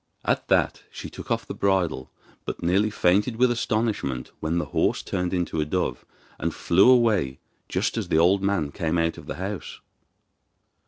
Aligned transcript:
At 0.25 0.47
that 0.47 0.81
she 0.89 1.11
took 1.11 1.29
off 1.29 1.45
the 1.45 1.53
bridle; 1.53 2.09
but 2.43 2.63
nearly 2.63 2.89
fainted 2.89 3.35
with 3.35 3.51
astonishment 3.51 4.31
when 4.39 4.57
the 4.57 4.65
horse 4.73 5.03
turned 5.03 5.31
into 5.31 5.61
a 5.61 5.65
dove 5.65 6.05
and 6.39 6.55
flew 6.55 6.89
away 6.89 7.37
just 7.69 7.99
as 7.99 8.07
the 8.07 8.17
old 8.17 8.41
man 8.41 8.71
came 8.71 8.97
out 8.97 9.19
of 9.19 9.27
the 9.27 9.35
house. 9.35 9.79